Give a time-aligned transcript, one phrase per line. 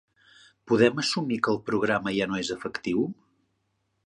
[0.71, 3.05] Podem assumir que el programa ja no és efectiu?